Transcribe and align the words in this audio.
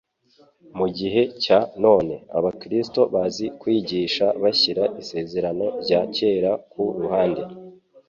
Mu 0.77 0.87
gihe 0.97 1.21
cya 1.43 1.59
none, 1.83 2.13
abakristo 2.37 2.99
bazi 3.13 3.45
kwigisha 3.59 4.25
bashyira 4.41 4.83
Isezerano 5.01 5.65
rya 5.81 5.99
kera 6.15 6.51
ku 6.71 6.81
ruhande 6.97 7.41